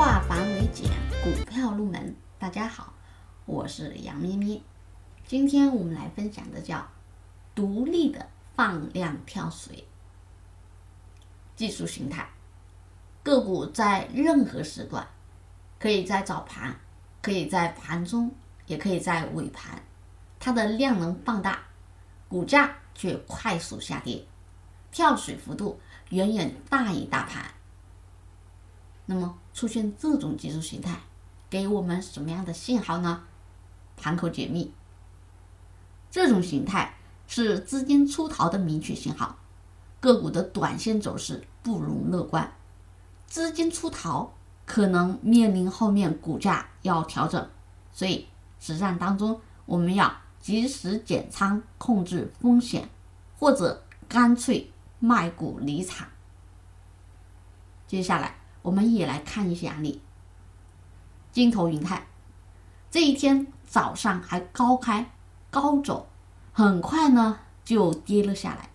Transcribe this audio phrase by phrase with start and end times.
[0.00, 0.90] 化繁为简，
[1.22, 2.16] 股票入门。
[2.38, 2.94] 大家好，
[3.44, 4.58] 我是杨咩咩。
[5.26, 6.88] 今天我们来分享的叫
[7.54, 8.26] 独立的
[8.56, 9.86] 放量跳水
[11.54, 12.26] 技术形态。
[13.22, 15.06] 个股在任何时段，
[15.78, 16.74] 可以在早盘，
[17.20, 18.32] 可以在盘中，
[18.64, 19.82] 也可以在尾盘，
[20.38, 21.60] 它的量能放大，
[22.26, 24.24] 股价却快速下跌，
[24.90, 27.44] 跳水幅度远远大于大盘。
[29.10, 31.00] 那么出现这种技术形态，
[31.50, 33.24] 给我们什么样的信号呢？
[33.96, 34.72] 盘口解密。
[36.12, 36.94] 这种形态
[37.26, 39.36] 是资金出逃的明确信号，
[39.98, 42.52] 个股的短线走势不容乐观，
[43.26, 44.32] 资金出逃
[44.64, 47.50] 可能面临后面股价要调整，
[47.92, 48.28] 所以
[48.60, 52.88] 实战当中我们要及时减仓控制风险，
[53.40, 56.06] 或者干脆卖股离场。
[57.88, 58.36] 接下来。
[58.62, 60.00] 我们也来看一下案例。
[61.32, 62.06] 金投云泰
[62.90, 65.12] 这一天早上还高开
[65.50, 66.08] 高走，
[66.52, 68.70] 很快呢就跌了下来，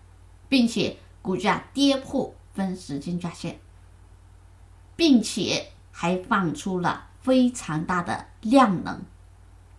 [0.48, 3.60] 并且股价跌破分时均价线，
[4.96, 9.02] 并且还放出了非常大的量能，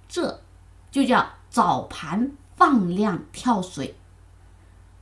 [0.07, 0.41] 这
[0.91, 3.95] 就叫早盘放量跳水。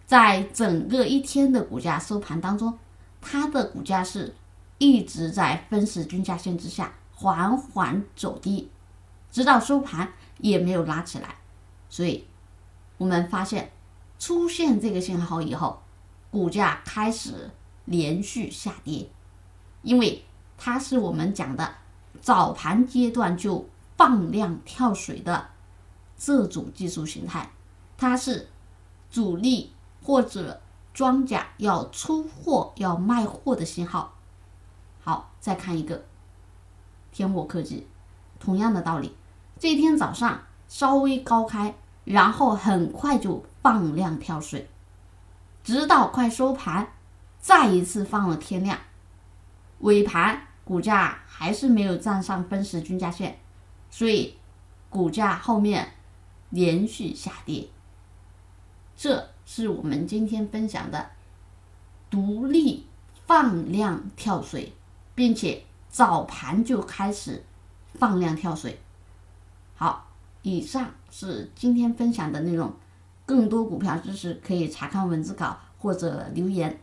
[0.06, 2.80] 在整个一天的股价收盘当中，
[3.22, 4.34] 它的股价是。
[4.78, 8.70] 一直在分时均价线之下缓缓走低，
[9.31, 11.36] 直到收盘也没有拉起来，
[11.90, 12.28] 所以
[12.98, 13.72] 我们发现
[14.20, 15.81] 出现这个信号以后，
[16.30, 17.52] 股价开始
[17.86, 19.09] 连续下跌，
[19.81, 20.26] 因为
[20.58, 21.76] 它是我们讲的
[22.22, 25.50] 早盘阶段就放量跳水的
[26.18, 27.52] 这种技术形态，
[27.98, 28.50] 它是
[29.09, 29.72] 主力
[30.03, 30.62] 或者
[30.94, 34.15] 庄家要出货要卖货的信号。
[35.06, 36.03] 好，再看一个
[37.11, 37.85] 天火科技，
[38.40, 39.16] 同样的道理，
[39.59, 41.75] 这天早上稍微高开，
[42.06, 44.68] 然后很快就放量跳水，
[45.63, 46.88] 直到快收盘，
[47.40, 48.80] 再一次放了天量，
[49.81, 53.38] 尾盘股价还是没有站上分时均价线，
[53.91, 54.35] 所以
[54.90, 55.94] 股价后面
[56.50, 57.69] 连续下跌。
[58.97, 61.12] 这是我们今天分享的
[62.09, 62.88] 独立
[63.28, 64.74] 放量跳水。
[65.16, 67.44] 并且早盘就开始
[67.94, 68.80] 放量跳水。
[69.76, 70.12] 好，
[70.44, 72.72] 以上是今天分享的内容。
[73.25, 76.80] 更多股票知识可以查看文字稿或者留言。